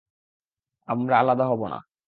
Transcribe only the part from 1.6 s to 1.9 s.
না।